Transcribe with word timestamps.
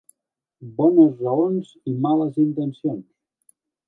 Bones 0.77 1.19
raons 1.25 1.69
i 1.91 1.93
males 2.07 2.39
intencions. 2.45 3.05